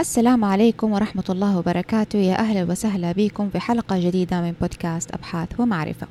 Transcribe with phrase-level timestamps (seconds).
[0.00, 2.18] السلام عليكم ورحمة الله وبركاته.
[2.18, 6.06] يا أهلا وسهلا بكم في حلقة جديدة من بودكاست أبحاث ومعرفة.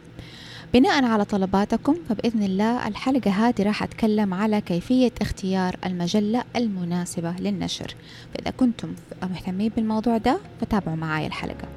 [0.74, 7.96] بناء على طلباتكم فبإذن الله الحلقة هذه راح أتكلم على كيفية اختيار المجلة المناسبة للنشر.
[8.34, 11.77] فإذا كنتم مهتمين بالموضوع ده فتابعوا معاي الحلقة.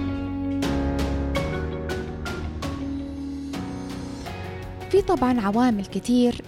[5.01, 6.41] في طبعا عوامل كتير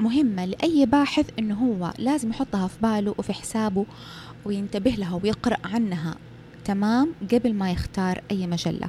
[0.00, 3.86] مهمة لأي باحث إنه هو لازم يحطها في باله وفي حسابه
[4.44, 6.14] وينتبه لها ويقرأ عنها.
[6.64, 8.88] تمام؟ قبل ما يختار أي مجلة.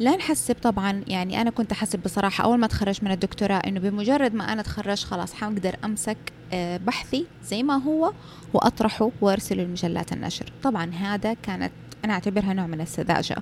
[0.00, 4.34] لا نحسب طبعا يعني أنا كنت أحسب بصراحة أول ما تخرج من الدكتوراه إنه بمجرد
[4.34, 6.18] ما أنا أتخرج خلاص حقدر أمسك
[6.52, 8.12] آه، بحثي زي ما هو
[8.54, 10.52] وأطرحه وأرسله لمجلات النشر.
[10.62, 11.72] طبعا هذا كانت
[12.04, 13.36] أنا أعتبرها نوع من السذاجة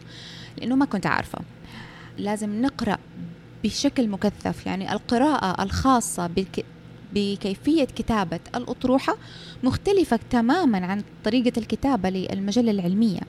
[0.58, 1.38] لأنه ما كنت عارفة
[2.18, 2.98] لازم نقرأ
[3.64, 6.30] بشكل مكثف يعني القراءة الخاصة
[7.14, 9.16] بكيفية كتابة الأطروحة
[9.62, 13.20] مختلفة تماما عن طريقة الكتابة للمجلة العلمية.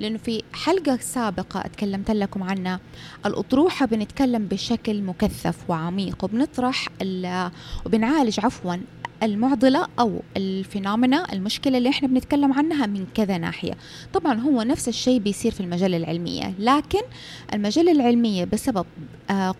[0.00, 2.80] لأنه في حلقة سابقة أتكلمت لكم عنها
[3.26, 6.88] الأطروحة بنتكلم بشكل مكثف وعميق وبنطرح
[7.86, 8.76] وبنعالج عفوا
[9.22, 13.72] المعضلة أو الفينومينا المشكلة اللي إحنا بنتكلم عنها من كذا ناحية.
[14.14, 17.00] طبعا هو نفس الشيء بيصير في المجلة العلمية لكن
[17.54, 18.86] المجلة العلمية بسبب
[19.30, 19.54] آه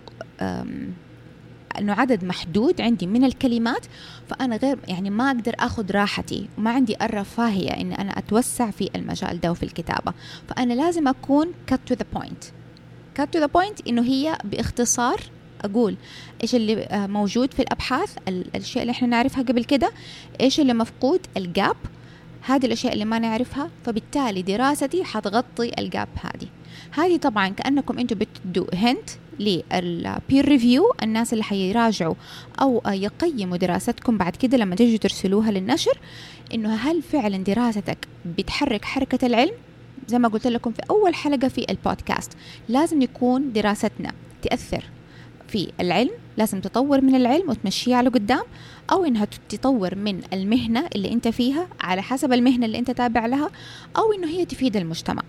[1.79, 3.87] إنه عدد محدود عندي من الكلمات
[4.29, 6.49] فأنا غير يعني ما أقدر آخذ راحتي.
[6.59, 10.13] وما عندي الرفاهيه اني أنا أتوسع في المجال ده وفي الكتابة.
[10.49, 12.45] فأنا لازم أكون cut to the point.
[13.21, 15.21] cut to the point إنه هي باختصار
[15.65, 15.97] أقول
[16.43, 19.91] إيش اللي آه، موجود في الأبحاث الأشياء اللي إحنا نعرفها قبل كده
[20.41, 21.77] إيش اللي مفقود ال gap
[22.43, 26.49] هذه الأشياء اللي ما نعرفها فبالتالي دراستي حتغطي ال gap هذه.
[26.93, 29.11] هذه طبعا كأنكم أنتم بتدوا hint
[29.41, 32.15] لل peer review الناس اللي حيراجعوا
[32.61, 35.99] أو يقيموا دراستكم بعد كده لما تيجوا ترسلوها للنشر
[36.55, 38.09] إنه هل فعلا دراستك
[38.39, 39.53] بتحرك حركة العلم؟
[40.09, 42.33] زي ما قلت لكم في أول حلقة في البودكاست
[42.69, 44.85] لازم يكون دراستنا تأثر
[45.49, 48.43] في العلم لازم تطور من العلم وتمشيه على قدام
[48.93, 53.51] أو إنها تطور من المهنة اللي أنت فيها على حسب المهنة اللي أنت تابع لها
[53.97, 55.23] أو إنه هي تفيد المجتمع.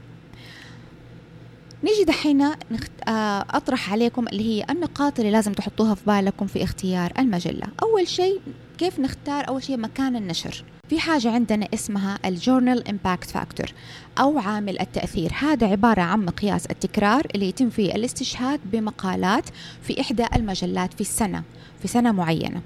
[1.84, 2.92] نيجي دحين نخت...
[3.08, 7.68] آه، أطرح عليكم اللي هي النقاط اللي لازم تحطوها في بالكم في اختيار المجلة.
[7.84, 8.42] أول شيء
[8.78, 13.74] كيف نختار أول شيء مكان النشر؟ في حاجة عندنا اسمها ال journal impact factor
[14.20, 15.32] أو عامل التأثير.
[15.40, 19.50] هذا عبارة عن مقياس التكرار اللي يتم فيه الاستشهاد بمقالات
[19.82, 21.44] في إحدى المجلات في السنة
[21.82, 22.62] في سنة معينة.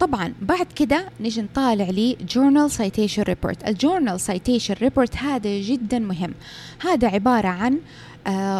[0.00, 5.98] طبعا بعد كده نجي نطالع ل journal citation report ال journal citation report هذا جدا
[5.98, 6.34] مهم.
[6.80, 7.78] هذا عبارة عن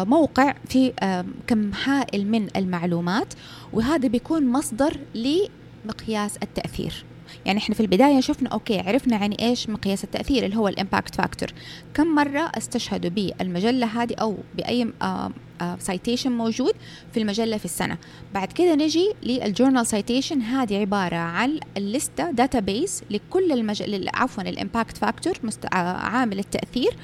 [0.03, 3.33] موقع في آه، كم هائل من المعلومات
[3.73, 7.05] وهذا بيكون مصدر لمقياس التأثير.
[7.45, 11.15] يعني إحنا في البداية شفنا okay عرفنا يعني إيش مقياس التأثير اللي هو ال impact
[11.15, 11.49] factor.
[11.93, 14.93] كم مرة استشهدوا بالمجلة هذه أو بأي
[15.79, 16.73] citation آه، موجود
[17.13, 17.97] في المجلة في السنة.
[18.33, 24.51] بعد كده نجي لل journal citation هذه عبارة عن الليستة database لكل المجل عفوا ال
[24.51, 25.33] impact factor
[25.73, 26.95] عامل التأثير.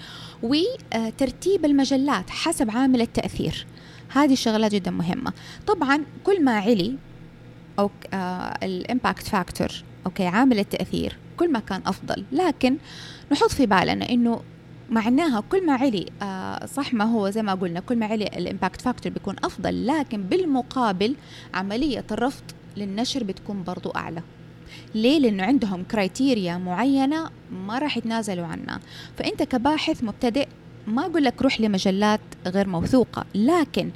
[0.44, 3.66] وترتيب المجلات حسب عامل التأثير.
[4.10, 5.34] هذه الشغلات جدا مهمة.
[5.68, 6.98] طبعا كل ما علي
[7.80, 7.90] أو
[8.64, 9.68] ال impact factor
[10.06, 12.26] okay عامل التأثير كل ما كان أفضل.
[12.32, 12.78] لكن
[13.32, 14.42] نحط في بالنا إنه
[14.90, 18.34] معناها كل ما علي آه صح ما هو زي ما قلنا كل ما علي ال
[18.34, 19.88] impact factor بيكون أفضل.
[19.88, 21.16] لكن بالمقابل
[21.54, 22.44] عملية الرفض
[22.78, 24.22] للنشر بتكون برضو أعلى.
[24.96, 28.80] ليه؟ لأنه عندهم criteria معينة ما راح يتنازلوا عنها.
[29.18, 30.48] فأنت كباحث مبتدئ
[30.88, 33.92] ما أقول لك روح لمجلات غير موثوقة لكن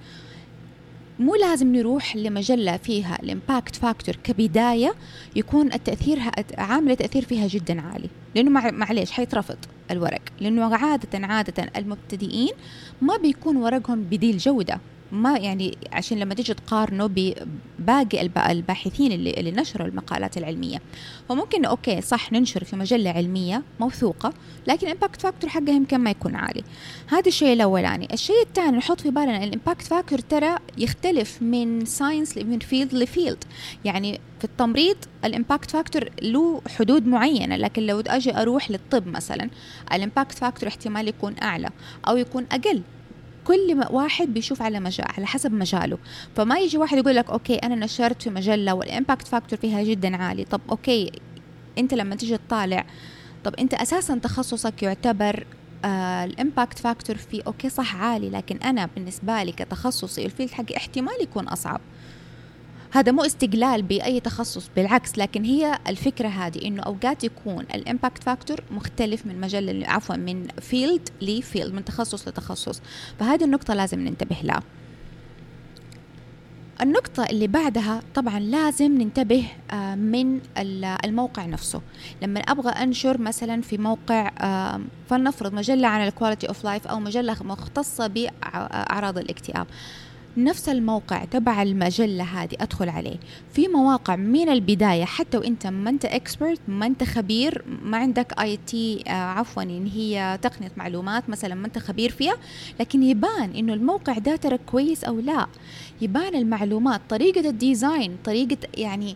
[1.19, 4.93] مو لازم نروح لمجلة فيها ال impact factor كبداية
[5.35, 6.19] يكون التأثير
[6.57, 8.09] عامل التأثير فيها جدا عالي.
[8.35, 9.57] لأنه معليش حيترفض
[9.91, 10.21] الورق.
[10.39, 12.53] لأنه عادة عادة المبتدئين
[13.01, 14.79] ما بيكون ورقهم بدي الجودة
[15.11, 18.21] ما يعني عشان لما تيجي تقارنه بباقي
[18.51, 20.81] الباحثين اللي, اللي نشروا المقالات العلمية.
[21.29, 24.33] فممكن okay صح ننشر في مجلة علمية موثوقة
[24.67, 26.63] لكن ال impact factor حقها يمكن ما يكون عالي.
[27.07, 28.07] هذا الشيء الأولاني.
[28.13, 33.02] الشيء الثاني نحط في بالنا ال impact factor ترى يختلف من science من field ل
[33.02, 33.43] field
[33.85, 39.49] يعني في التمريض ال impact factor له حدود معينة لكن لو أجي أروح للطب مثلا
[39.93, 41.69] ال impact factor احتمال يكون أعلى
[42.07, 42.81] أو يكون أقل.
[43.47, 45.97] كل واحد بيشوف على مجال على حسب مجاله.
[46.35, 50.15] فما يجي واحد يقول لك okay أنا نشرت في مجلة وال impact factor فيها جدا
[50.17, 50.45] عالي.
[50.45, 51.11] طب okay
[51.77, 52.85] أنت لما تيجي تطالع
[53.43, 55.45] طب أنت أساسا تخصصك يعتبر
[55.85, 60.49] آه ال impact factor فيه okay صح عالي لكن أنا بالنسبة لي كتخصصي ال field
[60.51, 61.81] حقي احتمال يكون أصعب.
[62.97, 68.23] هذا مو استقلال بأي تخصص بالعكس لكن هي الفكرة هذه إنه أوقات يكون ال impact
[68.23, 72.81] factor مختلف من مجال عفوا من field ل field من تخصص لتخصص.
[73.19, 74.63] فهذه النقطة لازم ننتبه لها.
[76.81, 80.39] النقطة اللي بعدها طبعا لازم ننتبه آه، من
[81.05, 81.81] الموقع نفسه.
[82.21, 84.31] لما أبغى أنشر مثلا في موقع
[85.09, 89.67] فلنفرض مجلة عن ال quality of life أو مجلة مختصة بأعراض الاكتئاب.
[90.37, 93.17] نفس الموقع تبع المجلة هذه أدخل عليه.
[93.53, 99.03] في مواقع من البداية حتى وإنت ما أنت expert ما أنت خبير ما عندك IT
[99.07, 102.35] آه عفوا إن هي تقنية معلومات مثلا ما أنت خبير فيها
[102.79, 105.47] لكن يبان إنه الموقع ده ترى كويس أو لا.
[106.01, 109.15] يبان المعلومات طريقة ال design طريقة يعني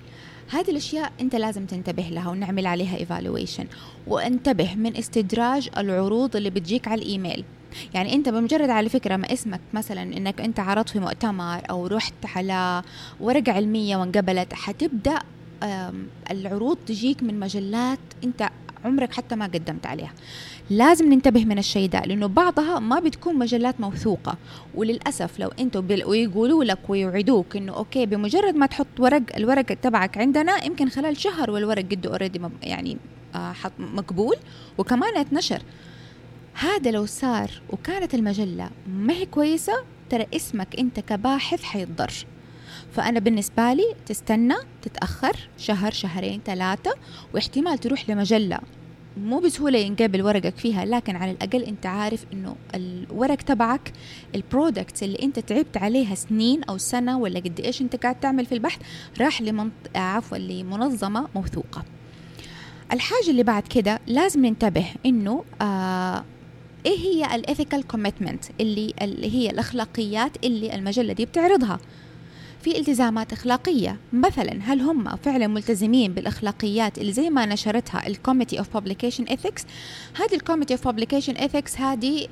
[0.49, 3.65] هذه الأشياء أنت لازم تنتبه لها ونعمل عليها evaluation
[4.07, 7.43] وانتبه من استدراج العروض اللي بتجيك على الإيميل.
[7.93, 12.13] يعني أنت بمجرد على فكرة ما اسمك مثلا إنك أنت عرضت في مؤتمر أو رحت
[12.35, 12.83] على
[13.19, 15.19] ورقة علمية وانقبلت حتبدأ
[16.31, 18.49] العروض تجيك من مجلات أنت
[18.85, 20.13] عمرك حتى ما قدمت عليها.
[20.69, 24.37] لازم ننتبه من الشيء ده لأنه بعضها ما بتكون مجلات موثوقة.
[24.75, 30.65] وللأسف لو أنتم ويقولوا لك ويوعدوك إنه okay بمجرد ما تحط ورق الورق تبعك عندنا
[30.65, 32.97] يمكن خلال شهر والورق قد already يعني
[33.35, 34.35] آه مقبول
[34.77, 35.61] وكمان اتنشر.
[36.53, 39.73] هذا لو صار وكانت المجلة ما هي كويسة
[40.09, 42.11] ترى اسمك أنت كباحث حيتضر.
[42.91, 46.93] فأنا بالنسبة لي تستنى تتأخر شهر شهرين ثلاثة
[47.33, 48.59] واحتمال تروح لمجلة.
[49.17, 53.93] مو بسهولة ينقبل ورقك فيها لكن على الأقل أنت عارف أنه الورق تبعك
[54.35, 58.45] ال products اللي أنت تعبت عليها سنين أو سنة ولا قد إيش أنت قاعد تعمل
[58.45, 58.81] في البحث
[59.21, 59.71] راح لمنط...
[59.95, 61.83] عفوا لمنظمة موثوقة.
[62.91, 66.23] الحاجة اللي بعد كده لازم ننتبه أنه آه
[66.85, 71.79] إيه هي ال ethical commitment اللي اللي هي الأخلاقيات اللي المجلة دي بتعرضها؟
[72.61, 73.97] في التزامات أخلاقية.
[74.13, 79.65] مثلا هل هم فعلا ملتزمين بالأخلاقيات اللي زي ما نشرتها ال Committee of Publication Ethics
[80.15, 82.27] هذه ال Committee of Publication Ethics هذه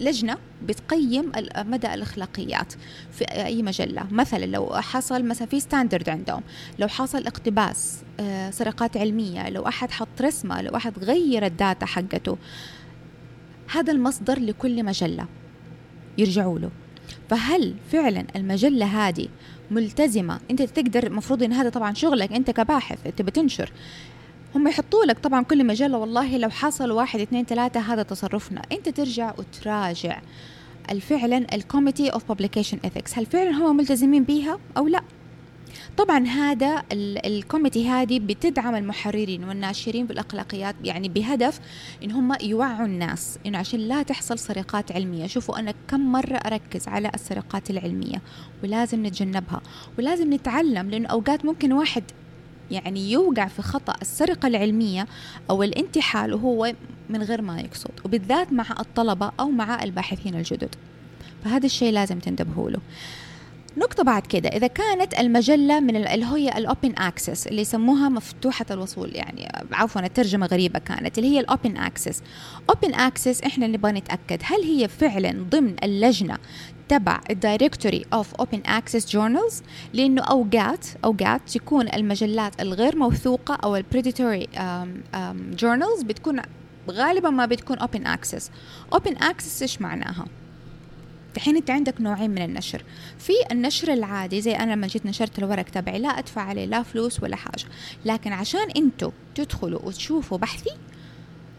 [0.00, 2.72] لجنة بتقيم مدى الأخلاقيات
[3.12, 4.06] في أي مجلة.
[4.10, 6.42] مثلا لو حصل مثلا في standard عندهم
[6.78, 11.86] لو حصل اقتباس آه، سرقات علمية لو أحد حط رسمة لو أحد غير ال data
[11.86, 12.38] حقته.
[13.72, 15.26] هذا المصدر لكل مجلة.
[16.18, 16.70] يرجعوا له.
[17.30, 19.28] فهل فعلا المجلة هذه
[19.70, 23.72] ملتزمة؟ أنت تقدر المفروض إن هذا طبعا شغلك أنت كباحث أنت بتنشر.
[24.54, 28.62] هم يحطوا لك طبعا كل مجلة والله لو حصل واحد اثنين ثلاثة هذا تصرفنا.
[28.72, 30.20] أنت ترجع وتراجع
[31.00, 35.02] فعلا ال committee of publication ethics هل فعلا هم ملتزمين بيها أو لا؟
[35.98, 36.82] طبعا هذا
[37.26, 41.60] ال committee هذه بتدعم المحررين والناشرين بالاخلاقيات يعني بهدف
[42.04, 45.26] إن هم يوعوا الناس إنه عشان لا تحصل سرقات علمية.
[45.26, 48.22] شوفوا أنا كم مرة أركز على السرقات العلمية
[48.64, 49.60] ولازم نتجنبها
[49.98, 52.02] ولازم نتعلم لأنه أوقات ممكن واحد
[52.70, 55.06] يعني يوقع في خطأ السرقة العلمية
[55.50, 56.74] أو الانتحال وهو
[57.10, 60.74] من غير ما يقصد وبالذات مع الطلبة أو مع الباحثين الجدد.
[61.44, 62.78] فهذا الشيء لازم تنتبهوا له.
[63.76, 64.48] نقطة بعد كده.
[64.48, 70.46] إذا كانت المجلة من اللي هي الأوبن أكسس اللي يسموها مفتوحة الوصول يعني عفوا الترجمة
[70.46, 72.22] غريبة كانت اللي هي الأوبن أكسس
[72.70, 76.38] open access إحنا نبغى نتأكد هل هي فعلا ضمن اللجنة
[76.88, 79.62] تبع ال directory of open access journals
[79.92, 84.48] لأنه أوقات أوقات تكون المجلات الغير موثوقة أو ال predatory
[85.52, 86.40] journals بتكون
[86.90, 88.50] غالبا ما بتكون open access
[88.92, 90.24] open access إيش معناها؟
[91.36, 92.84] الحين انت عندك نوعين من النشر.
[93.18, 97.22] في النشر العادي زي أنا لما جيت نشرت الورق تبعي لا أدفع عليه لا فلوس
[97.22, 97.64] ولا حاجة.
[98.04, 100.70] لكن عشان أنتوا تدخلوا وتشوفوا بحثي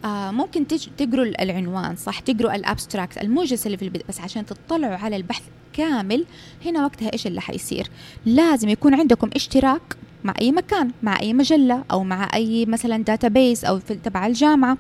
[0.06, 4.96] آه ممكن تقروا العنوان صح؟ تقروا ال abstract الموجز اللي في البدء بس عشان تطلعوا
[4.96, 6.26] على البحث كامل
[6.66, 7.88] هنا وقتها إيش اللي حيصير؟
[8.26, 13.66] لازم يكون عندكم اشتراك مع أي مكان مع أي مجلة أو مع أي مثلا database
[13.66, 14.78] أو في تبع الجامعة.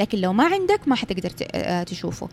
[0.00, 2.28] لكن لو ما عندك ما حتقدر آه، تشوفه.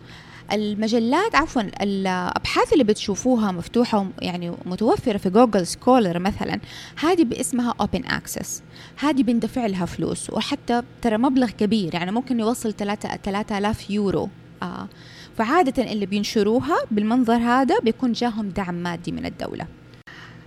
[0.52, 6.60] المجلات عفوا الأبحاث اللي بتشوفوها مفتوحة يعني متوفرة في Google Scholar مثلا
[7.00, 8.62] هذه باسمها open access
[8.96, 14.28] هذه بندفع لها فلوس وحتى ترى مبلغ كبير يعني ممكن يوصل 3000 يورو.
[14.62, 14.88] آه
[15.38, 19.66] فعادة اللي بينشروها بالمنظر هذا بيكون جاهم دعم مادي من الدولة.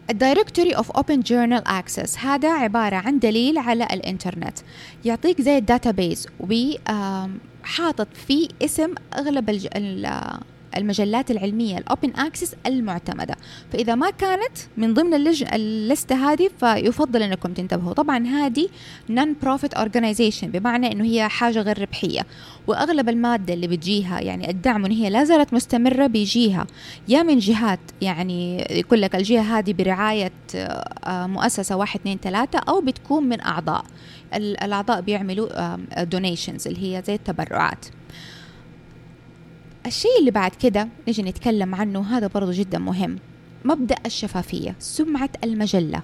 [0.09, 4.57] ال directory of open journal access هذا عبارة عن دليل على الإنترنت
[5.05, 9.49] يعطيك زي ال database وحاطط فيه اسم أغلب.
[10.77, 13.35] المجلات العلمية ال open access المعتمدة.
[13.73, 15.13] فإذا ما كانت من ضمن.
[15.53, 17.93] اللستة هذه فيفضل أنكم تنتبهوا.
[17.93, 18.67] طبعا هذه
[19.11, 22.25] non profit organization بمعنى أنه هي حاجة غير ربحية.
[22.67, 26.67] وأغلب المادة اللي بتجيها يعني الدعم هي لا زالت مستمرة بيجيها
[27.07, 32.81] يا من جهات يعني يقول لك الجهة هذه برعاية آه، مؤسسة واحد اثنين ثلاثة أو
[32.81, 33.85] بتكون من أعضاء.
[34.33, 37.85] الأعضاء بيعملوا دونيشنز اللي هي زي التبرعات.
[39.85, 43.19] الشيء اللي بعد كده نجي نتكلم عنه هذا برضو جدا مهم.
[43.65, 46.01] مبدأ الشفافية سمعة المجلة.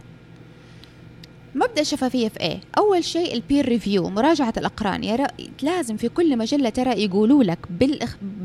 [1.55, 5.03] مبدأ الشفافية في إيه؟ أول شيء ال peer review مراجعة الأقران.
[5.03, 5.27] يرى
[5.61, 7.59] لازم في كل مجلة ترى يقولوا لك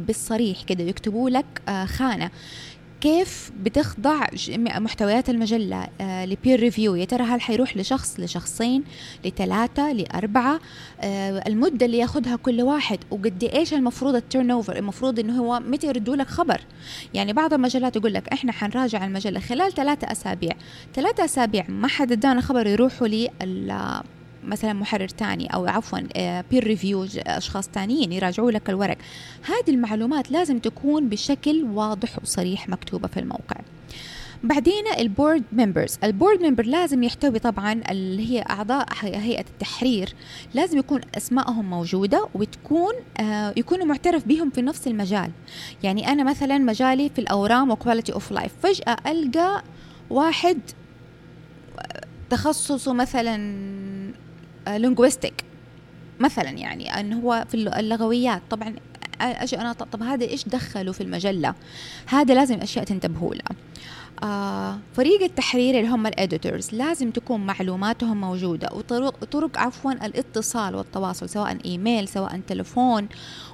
[0.06, 2.30] بالصريح كده يكتبوا لك آه، خانة.
[3.00, 4.26] كيف بتخضع
[4.58, 8.84] محتويات المجلة؟ ل peer review يا ترى هل حيروح لشخص لشخصين
[9.24, 10.60] لثلاثة لأربعة؟
[11.00, 12.98] آه المدة اللي ياخذها كل واحد.
[13.10, 16.60] وقد إيش المفروض ال turnover المفروض إنه هو متى يردوا لك خبر.
[17.14, 20.52] يعني بعض المجلات يقول لك إحنا حنراجع المجلة خلال ثلاثة أسابيع.
[20.94, 23.30] ثلاثة أسابيع ما حد ادانا خبر يروحوا لي
[24.46, 25.98] مثلا محرر تاني أو عفوا
[26.50, 28.96] peer آه، review أشخاص تانيين يراجعوا لك الورق.
[29.42, 33.56] هذه المعلومات لازم تكون بشكل واضح وصريح مكتوبة في الموقع.
[34.42, 40.14] بعدين ال board members ال board member لازم يحتوي طبعا اللي هي أعضاء هيئة التحرير.
[40.54, 45.30] لازم يكون أسمائهم موجودة وتكون آه يكونوا معترف بهم في نفس المجال.
[45.82, 49.62] يعني أنا مثلا مجالي في الأورام و quality of life فجأة ألقى
[50.10, 50.60] واحد
[52.30, 53.36] تخصصه مثلا
[54.68, 55.44] linguistic
[56.20, 58.42] مثلا يعني انه هو في اللغويات.
[58.50, 58.74] طبعا
[59.20, 61.54] أجي أنا طب هذا إيش دخلوا في المجلة؟
[62.06, 63.56] هذا لازم أشياء تنتبهوا لها
[64.22, 70.74] آه فريق التحرير اللي هم ال editors لازم تكون معلوماتهم موجودة وطرق طرق عفوا الاتصال
[70.74, 73.08] والتواصل سواء إيميل سواء تلفون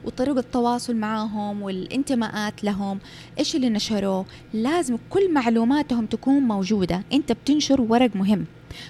[0.05, 2.99] وطرق التواصل معهم والانتماءات لهم.
[3.39, 7.03] إيش اللي نشروه؟ لازم كل معلوماتهم تكون موجودة.
[7.13, 8.45] أنت بتنشر ورق مهم.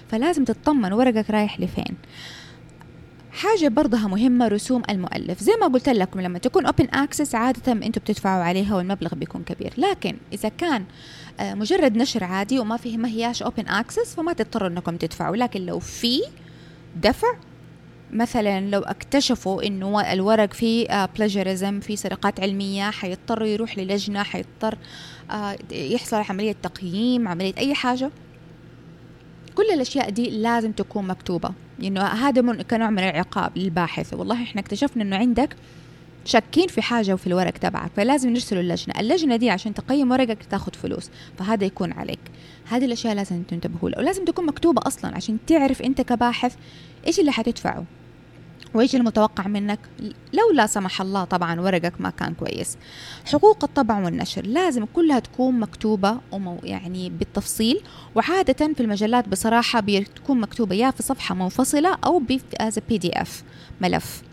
[0.07, 1.95] فلازم تطمن ورقك رايح لفين.
[3.31, 5.43] حاجة برضها مهمة رسوم المؤلف.
[5.43, 9.73] زي ما قلت لكم لما تكون open access عادة أنتم بتدفعوا عليها والمبلغ بيكون كبير.
[9.77, 10.85] لكن إذا كان
[11.39, 15.35] آه، مجرد نشر عادي وما فيه ما هياش open access فما تضطروا إنكم تدفعوا.
[15.35, 16.21] لكن لو في
[16.95, 17.27] دفع
[18.11, 24.77] مثلا لو اكتشفوا إنه الورق فيه بلاجرزم في سرقات علمية حيضطر يروح للجنة حيضطر
[25.31, 28.11] آه، يحصل عملية تقييم عملية أي حاجة
[29.55, 31.51] كل الأشياء دي لازم تكون مكتوبة.
[31.83, 35.55] إنه هذا كنوع من العقاب للباحث والله إحنا اكتشفنا إنه عندك
[36.25, 38.99] شاكين في حاجة في الورق تبعك فلازم نرسله اللجنة.
[38.99, 42.19] اللجنة دي عشان تقيم ورقك تاخذ فلوس فهذا يكون عليك.
[42.65, 46.55] هذه الأشياء لازم تنتبهوا لها ولازم تكون مكتوبة أصلا عشان تعرف أنت كباحث
[47.07, 47.85] إيش اللي حتدفعه.
[48.73, 49.79] وإيش المتوقع منك؟
[50.33, 52.77] لو لا سمح الله طبعا ورقك ما كان كويس.
[53.25, 57.81] حقوق الطبع والنشر لازم كلها تكون مكتوبة ومو يعني بالتفصيل
[58.15, 62.21] وعادة في المجلات بصراحة بتكون مكتوبة يا في صفحة منفصلة أو
[62.61, 63.29] as a PDF
[63.81, 64.23] ملف.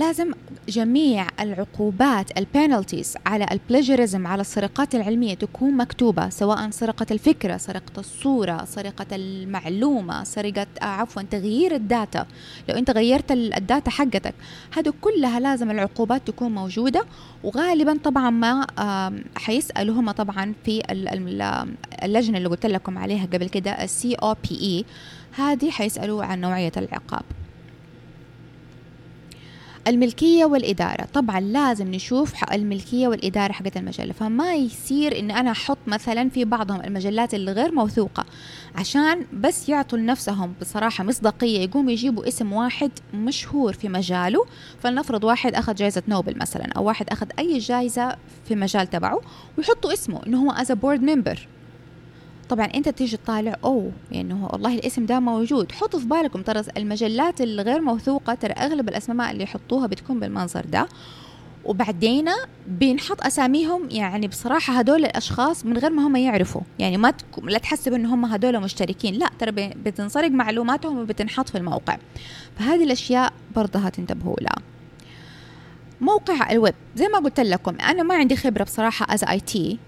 [0.00, 0.32] لازم
[0.68, 7.56] جميع العقوبات ال penalties على ال plagiarism على السرقات العلمية تكون مكتوبة سواء سرقة الفكرة
[7.56, 12.26] سرقة الصورة سرقة المعلومة سرقة آه، عفوا تغيير ال data.
[12.68, 14.34] لو أنت غيرت ال data حقتك
[14.76, 17.04] هذا كلها لازم العقوبات تكون موجودة.
[17.44, 18.66] وغالبا طبعا ما
[19.36, 20.82] حيسألوا هم طبعا في
[22.02, 24.84] اللجنة اللي قلت لكم عليها قبل كده ال COPE
[25.32, 27.22] هذه حيسألوا عن نوعية العقاب.
[29.88, 31.04] الملكية والإدارة.
[31.14, 34.12] طبعا لازم نشوف الملكية والإدارة حقت المجلة.
[34.12, 38.24] فما يصير إن أنا أحط مثلا في بعضهم المجلات اللي غير موثوقة
[38.74, 44.46] عشان بس يعطوا لنفسهم بصراحة مصداقية يقوموا يجيبوا اسم واحد مشهور في مجاله.
[44.82, 48.16] فلنفرض واحد أخذ جائزة نوبل مثلا أو واحد أخذ أي جائزة
[48.48, 49.20] في مجال تبعه
[49.58, 51.38] ويحطوا اسمه إنه هو as a board member.
[52.50, 55.72] طبعا أنت تيجي تطالع أوه يعني والله الاسم ده موجود.
[55.72, 60.88] حطوا في بالكم ترى المجلات الغير موثوقة ترى أغلب الأسماء اللي يحطوها بتكون بالمنظر ده.
[61.64, 62.28] وبعدين
[62.68, 66.60] بينحط أساميهم يعني بصراحة هدول الأشخاص من غير ما هم يعرفوا.
[66.78, 67.26] يعني ما تك...
[67.42, 69.14] لا تحسب ان هم هدول مشتركين.
[69.14, 69.50] لا ترى
[69.84, 71.98] بتنسرق معلوماتهم وبتنحط في الموقع.
[72.58, 74.69] فهذه الأشياء برضها تنتبهوا لها.
[76.00, 76.74] موقع الويب.
[76.96, 79.78] زي ما قلت لكم أنا ما عندي خبرة بصراحة as IT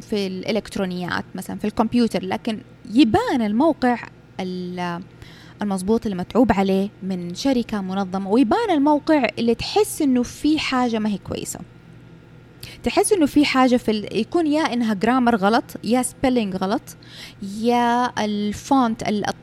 [0.00, 2.58] في الإلكترونيات مثلا في الكمبيوتر لكن
[2.90, 3.98] يبان الموقع
[5.62, 11.08] المضبوط اللي متعوب عليه من شركة منظمة ويبان الموقع اللي تحس إنه في حاجة ما
[11.08, 11.60] هي كويسة.
[12.84, 14.18] تحس إنه في حاجة في ال...
[14.20, 16.82] يكون يا إنها grammar غلط يا spelling غلط
[17.60, 19.02] يا ال font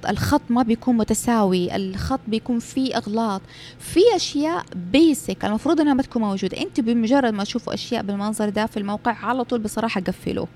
[0.10, 3.42] الخط ما بيكون متساوي الخط بيكون فيه إغلاط.
[3.80, 6.58] في أشياء basic المفروض إنها ما تكون موجودة.
[6.62, 10.48] أنت بمجرد ما تشوفوا أشياء بالمنظر ده في الموقع على طول بصراحة قفلوه.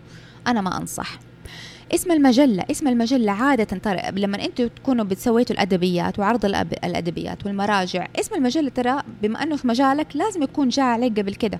[0.48, 1.20] أنا ما أنصح.
[1.94, 6.46] اسم المجلة اسم المجلة عادة ترى لما أنتوا تكونوا بتسووا الأدبيات وعرض
[6.84, 11.60] الأدبيات والمراجع اسم المجلة ترى بما إنه في مجالك لازم يكون جاء عليك قبل كده.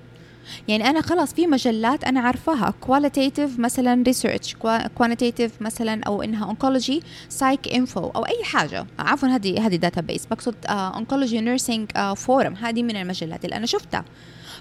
[0.68, 2.74] يعني أنا خلاص في مجلات أنا عارفاها.
[2.80, 4.56] qualitative مثلا research
[4.94, 8.86] quantitative مثلا أو إنها oncology PsycINFO أو أي حاجة.
[8.98, 14.04] عفوا هذه هذه database بقصد Oncology Nursing Forum هذه من المجلات اللي أنا شفتها.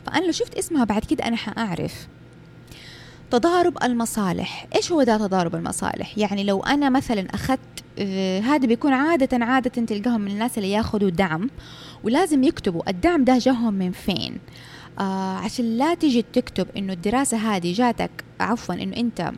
[0.05, 2.07] فأنا لو شفت اسمها بعد كده أنا حأعرف.
[3.31, 4.67] تضارب المصالح.
[4.75, 7.59] إيش هو ده تضارب المصالح؟ يعني لو أنا مثلا أخذت
[7.99, 11.49] آه هذا بيكون عادة عادة تلقاهم من الناس اللي ياخذوا دعم
[12.03, 14.37] ولازم يكتبوا الدعم ده جاهم من فين.
[14.99, 19.31] آه عشان لا تجي تكتب إنه الدراسة هذه جاتك عفوا إنه أنت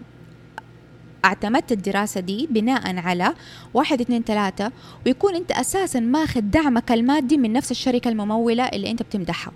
[1.26, 3.34] اعتمدت الدراسة دي بناء على
[3.74, 4.72] واحد اثنين ثلاثة
[5.06, 9.54] ويكون أنت أساسا ماخذ دعمك المادي من نفس الشركة الممولة اللي أنت بتمدحها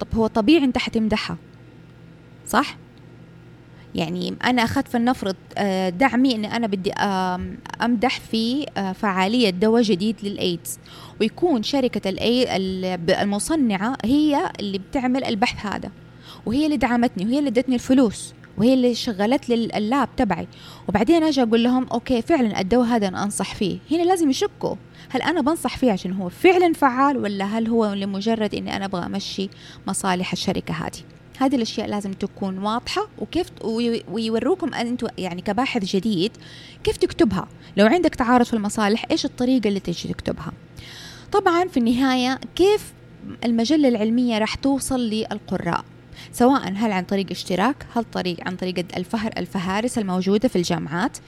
[0.00, 1.36] طب هو طبيعي أنت حتمدحها
[2.46, 2.76] صح؟
[3.94, 6.92] يعني أنا أخذت فلنفرض آه، دعمي أني أنا بدي
[7.82, 10.78] أمدح في آه، فعالية دواء جديد للإيدز
[11.20, 12.00] ويكون شركة
[13.22, 15.90] المصنعة هي اللي بتعمل البحث هذا.
[16.46, 20.48] وهي اللي دعمتني وهي اللي ادتني الفلوس وهي اللي شغلت لي ال lab تبعي.
[20.88, 23.78] وبعدين أجي أقول لهم okay فعلا الدواء هذا أنا أنصح فيه.
[23.90, 24.74] هنا لازم يشكوا.
[25.10, 29.06] هل أنا بنصح فيه عشان هو فعلا فعال ولا هل هو لمجرد إني أنا أبغى
[29.06, 29.48] أمشي
[29.86, 33.50] مصالح الشركة هذه؟ هذه الأشياء لازم تكون واضحة وكيف
[34.08, 36.32] ويوروكم أنتم يعني كباحث جديد
[36.84, 40.52] كيف تكتبها؟ لو عندك تعارض في المصالح إيش الطريقة اللي تجي تكتبها؟
[41.32, 42.92] طبعا في النهاية كيف
[43.44, 45.84] المجلة العلمية راح توصل للقراء؟
[46.32, 51.18] سواء هل عن طريق اشتراك هل طريق عن طريق الفهر الفهارس الموجودة في الجامعات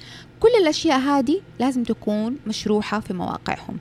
[0.40, 3.79] كل الأشياء هذه لازم تكون مشروحة في مواقعهم.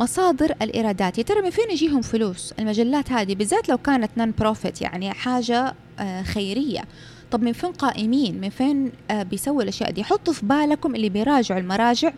[0.00, 1.18] مصادر الإيرادات.
[1.18, 6.22] يا ترى من فين يجيهم فلوس؟ المجلات هذه بالذات لو كانت non-profit يعني حاجة آه،
[6.22, 6.84] خيرية.
[7.30, 11.60] طب من فين قائمين؟ من فين آه بيسووا الأشياء دي؟ حطوا في بالكم اللي بيراجعوا
[11.60, 12.12] المراجع.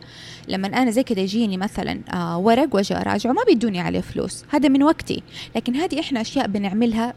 [0.49, 4.45] لما أنا زي كده يجيني مثلا آه ورق وأجي أراجعه ما بيدوني عليه فلوس.
[4.49, 5.23] هذا من وقتي.
[5.57, 7.15] لكن هذه إحنا أشياء بنعملها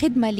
[0.00, 0.30] خدمة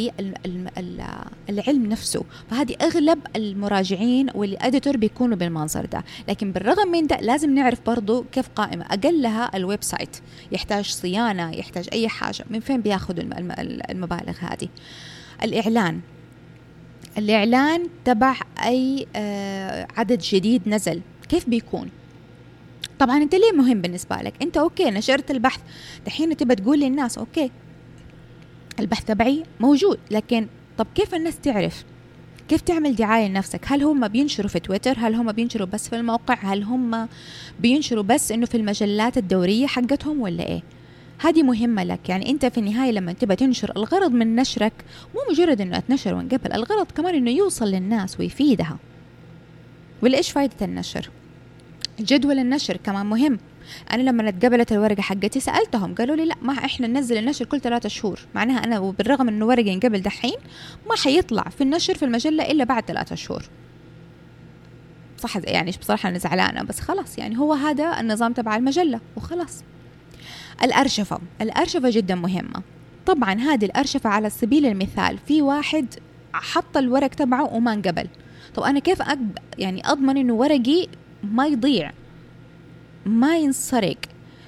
[1.49, 2.25] للعلم نفسه.
[2.51, 6.05] فهذه أغلب المراجعين وال editor بيكونوا بالمنظر ده.
[6.29, 8.85] لكن بالرغم من ده لازم نعرف برضو كيف قائمة.
[8.85, 10.16] أقلها ال website
[10.53, 12.45] يحتاج صيانة يحتاج أي حاجة.
[12.51, 13.25] من فين بياخذوا
[13.90, 14.69] المبالغ هذه؟
[15.43, 16.01] الإعلان.
[17.19, 21.01] الإعلان تبع أي آه، عدد جديد نزل.
[21.29, 21.88] كيف بيكون؟
[22.99, 25.61] طبعا أنت ليه مهم بالنسبة لك؟ أنت okay نشرت البحث.
[26.07, 27.50] دحين تبى تقول للناس okay.
[28.80, 30.46] البحث تبعي موجود لكن
[30.78, 31.84] طب كيف الناس تعرف؟
[32.48, 36.34] كيف تعمل دعاية لنفسك؟ هل هم بينشروا في تويتر؟ هل هم بينشروا بس في الموقع؟
[36.34, 37.08] هل هم
[37.60, 40.62] بينشروا بس إنه في المجلات الدورية حقتهم ولا إيه؟
[41.18, 42.08] هذه مهمة لك.
[42.08, 44.72] يعني أنت في النهاية لما تبى تنشر الغرض من نشرك
[45.14, 48.76] مو مجرد إنه اتنشر ونقبل الغرض كمان إنه يوصل للناس ويفيدها.
[50.02, 51.10] ولا إيش فايدة النشر؟
[52.00, 53.38] جدول النشر كمان مهم.
[53.92, 57.88] أنا لما اتقبلت الورقة حقتي سألتهم قالوا لي لا ما إحنا ننزل النشر كل ثلاثة
[57.88, 58.20] شهور.
[58.35, 60.37] معناها أنا وبالرغم إنه ورقه ينقبل دحين
[60.88, 63.44] ما حيطلع في النشر في المجلة إلا بعد ثلاثة شهور.
[65.18, 69.64] صح يعني بصراحة أنا زعلانة بس خلاص يعني هو هذا النظام تبع المجلة وخلاص.
[70.62, 72.62] الأرشفة الأرشفة جدا مهمة.
[73.07, 75.87] طبعا هذه الأرشفة على سبيل المثال في واحد
[76.33, 78.09] حط الورق تبعه وما انقبل.
[78.55, 80.87] طب أنا كيف أقب يعني أضمن إنه ورقي
[81.22, 81.92] ما يضيع؟
[83.07, 83.97] ما ينسرق.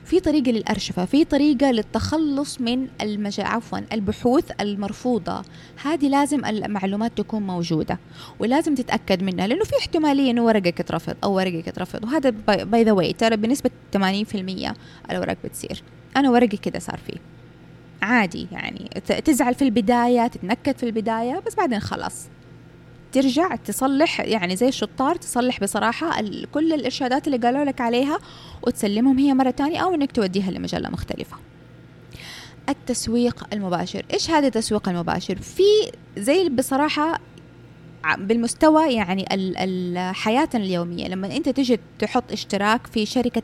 [0.04, 5.42] في طريقة للأرشفة في طريقة للتخلص من المجا عفوا البحوث المرفوضة.
[5.84, 7.98] هذه لازم المعلومات تكون موجودة
[8.38, 12.92] ولازم تتأكد منها لأنه في احتمالية أنه ورقك يترفض أو ورقك يترفض وهذا by the
[12.92, 14.74] way ترى بنسبة 80%
[15.10, 15.82] الورق بتصير.
[16.16, 17.20] أنا ورقي كده صار فيه.
[18.02, 18.88] عادي يعني
[19.24, 22.26] تزعل في البداية تتنكد في البداية بس بعدين خلاص.
[23.16, 26.20] ترجع تصلح يعني زي الشطار تصلح بصراحة
[26.52, 28.18] كل الإرشادات اللي قالوا لك عليها
[28.62, 31.36] وتسلمهم هي مرة تانية أو إنك توديها لمجلة مختلفة.
[32.68, 35.62] التسويق المباشر إيش هذا التسويق المباشر؟ في
[36.18, 37.20] زي بصراحة
[38.18, 39.24] بالمستوى يعني
[40.12, 43.42] حياتنا اليومية لما أنت تجي تحط اشتراك في شركة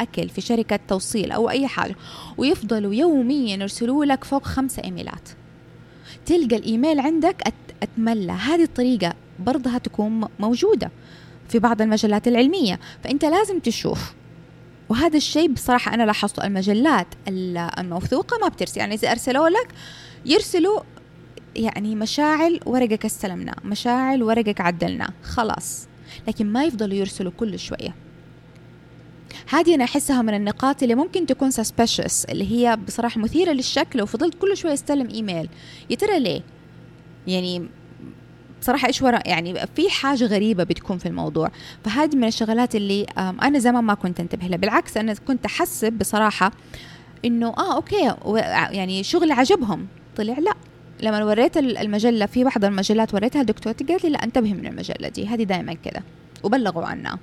[0.00, 1.96] أكل في شركة توصيل أو أي حاجة
[2.36, 5.28] ويفضلوا يوميا يرسلوا لك فوق خمسة إيميلات.
[6.28, 7.42] تلقى الإيميل عندك
[7.82, 8.32] أتملى.
[8.32, 10.90] هذه الطريقة برضها تكون موجودة
[11.48, 12.78] في بعض المجلات العلمية.
[13.04, 14.14] فأنت لازم تشوف.
[14.88, 17.06] وهذا الشيء بصراحة أنا لاحظته المجلات
[17.78, 18.80] الموثوقة ما بترسل.
[18.80, 19.68] يعني إذا أرسلوا لك
[20.26, 20.80] يرسلوا
[21.56, 25.88] يعني مشاعل ورقك استلمناه مشاعل ورقك عدلناه خلاص.
[26.28, 27.94] لكن ما يفضلوا يرسلوا كل شوية.
[29.50, 34.06] هذه أنا أحسها من النقاط اللي ممكن تكون suspicious اللي هي بصراحة مثيرة للشك لو
[34.06, 35.48] فضلت كل شوية أستلم إيميل.
[35.90, 36.42] يا ترى ليه؟
[37.26, 37.68] يعني
[38.60, 41.50] بصراحة إيش ورا يعني في حاجة غريبة بتكون في الموضوع.
[41.84, 44.56] فهذه من الشغلات اللي أنا زمان ما كنت أنتبه لها.
[44.56, 46.52] بالعكس أنا كنت أحسب بصراحة
[47.24, 48.14] إنه آه okay
[48.76, 49.86] يعني شغل عجبهم.
[50.16, 50.54] طلع لا.
[51.02, 55.26] لما وريت المجلة في بعض المجلات وريتها لدكتورتي قالت لي لا انتبهي من المجلة دي.
[55.26, 56.02] هذه دائما كذا.
[56.42, 57.18] وبلغوا عنها.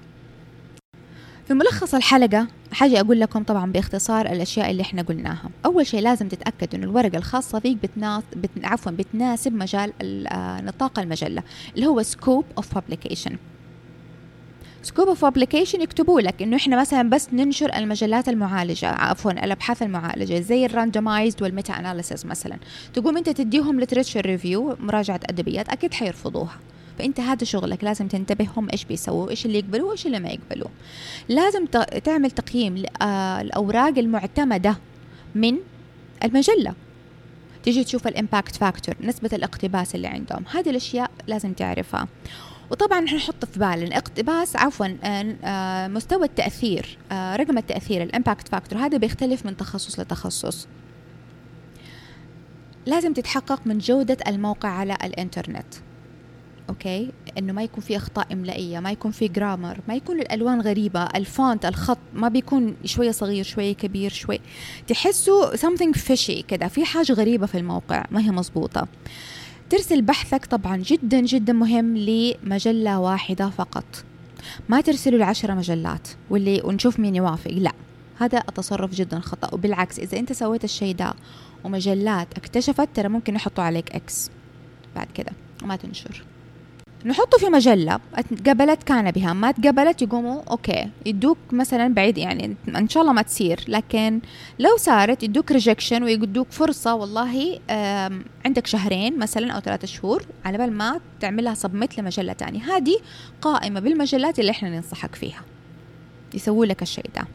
[1.48, 5.50] في ملخص الحلقة حاجة أقول لكم طبعا باختصار الأشياء اللي إحنا قلناها.
[5.66, 8.24] أول شيء لازم تتأكد إن الورقة الخاصة فيك بتناس...
[8.36, 8.50] بت...
[8.64, 9.94] عفوا بتناسب مجال
[10.28, 11.44] آه، نطاق المجلة
[11.76, 13.32] اللي هو scope of publication.
[14.84, 20.40] scope of publication يكتبوا لك إنه إحنا مثلا بس ننشر المجلات المعالجة عفوا الأبحاث المعالجة
[20.40, 22.58] زي ال randomized وال meta-analysis مثلا.
[22.94, 26.58] تقوم أنت تديهم literature review مراجعة أدبيات أكيد حيرفضوها.
[27.00, 30.70] فأنت هذا شغلك لازم تنتبه هم إيش بيسووا إيش اللي يقبلوه وإيش اللي ما يقبلوه
[31.30, 31.66] لازم
[32.04, 32.84] تعمل تقييم
[33.42, 34.78] الأوراق المعتمدة
[35.36, 35.58] من
[36.24, 36.74] المجلة.
[37.64, 42.08] تيجي تشوف ال impact factor نسبة الاقتباس اللي عندهم هذه الأشياء لازم تعرفها.
[42.72, 48.48] وطبعا نحط في بالنا اقتباس عفوا آه، آه، مستوى التأثير آه، رقم التأثير ال impact
[48.48, 50.68] factor هذا بيختلف من تخصص لتخصص.
[52.86, 55.74] لازم تتحقق من جودة الموقع على الإنترنت.
[56.70, 61.04] okay؟ إنه ما يكون في أخطاء إملائية ما يكون في grammar ما يكون الألوان غريبة
[61.04, 64.40] ال font الخط ما بيكون شوية صغير شوية كبير شوي.
[64.88, 68.88] تحسوا something fishy كده في حاجة غريبة في الموقع ما هي مزبوطه
[69.70, 73.86] ترسل بحثك طبعا جدا جدا مهم لمجلة واحدة فقط.
[74.70, 77.52] ما ترسلوا لعشرة مجلات واللي ونشوف مين يوافق.
[77.52, 77.72] لا
[78.20, 79.54] هذا التصرف جدا خطأ.
[79.54, 81.14] وبالعكس إذا أنت سويت الشيء ده
[81.64, 84.30] ومجلات اكتشفت ترى ممكن يحطوا عليك X
[84.96, 85.32] بعد كده
[85.64, 86.24] وما تنشر.
[87.06, 88.00] نحطه في مجلة.
[88.48, 93.22] قبلت كان بها ما تقبلت يقوموا okay يدوك مثلا بعيد يعني إن شاء الله ما
[93.22, 93.60] تصير.
[93.68, 94.22] لكن
[94.60, 97.60] لو صارت يدوك rejection ويدوك فرصة والله
[98.46, 102.76] عندك شهرين مثلا أو ثلاثة شهور على بال ما تعملها submit لمجلة تانية.
[102.76, 102.98] هذه
[103.42, 105.42] قائمة بالمجلات اللي إحنا ننصحك فيها.
[106.34, 107.28] يسووا لك الشيء ده.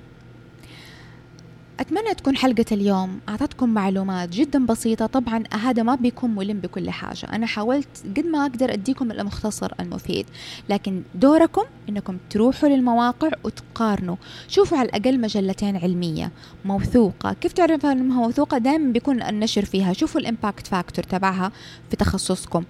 [1.81, 5.07] أتمنى تكون حلقة اليوم أعطتكم معلومات جدا بسيطة.
[5.07, 7.27] طبعا هذا ما بيكون ملم بكل حاجة.
[7.33, 10.27] أنا حاولت قد ما أقدر أديكم المختصر المفيد
[10.69, 14.17] لكن دوركم أنكم تروحوا للمواقع وتقارنوا.
[14.49, 16.33] شوفوا على الأقل مجلتين علمية
[16.65, 17.33] موثوقة.
[17.33, 19.93] كيف تعرف أنها موثوقة دائما بيكون النشر فيها.
[19.93, 21.53] شوفوا ال impact factor تبعها
[21.91, 22.65] في تخصصكم.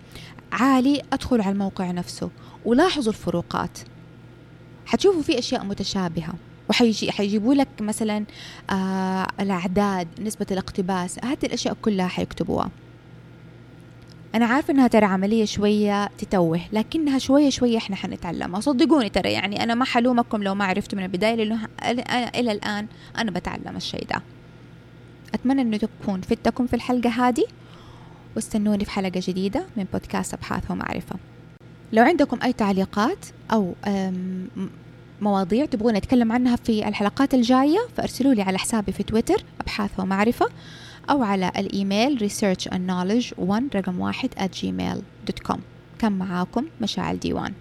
[0.53, 2.31] عالي أدخلوا على الموقع نفسه
[2.65, 3.79] ولاحظوا الفروقات.
[4.87, 6.35] حتشوفوا في أشياء متشابهة.
[6.71, 8.25] وحيجي حيجيبوا لك مثلا
[8.71, 12.71] آه الأعداد نسبة الاقتباس هذه الأشياء كلها حيكتبوها.
[14.35, 18.61] أنا عارفة إنها ترى عملية شوية تتوه لكنها شوية شوية إحنا حنتعلمها.
[18.61, 21.69] صدقوني ترى يعني أنا ما حلومكم لو ما عرفتوا من البداية لأنه
[22.35, 22.87] إلى الآن
[23.19, 24.23] أنا بتعلم الشيء ده.
[25.35, 27.45] أتمنى إنه تكون فدتكم في الحلقة هذه
[28.37, 31.17] واستنوني في حلقة جديدة من بودكاست أبحاث ومعرفة.
[31.93, 33.75] لو عندكم أي تعليقات أو
[35.21, 40.47] مواضيع تبغون نتكلم عنها في الحلقات الجاية فأرسلوا لي على حسابي في تويتر أبحاث ومعرفة
[41.11, 45.59] أو على الإيميل research and knowledge 1 رقم واحد at gmail.com
[45.99, 47.53] كان معاكم مشاعل ديوان.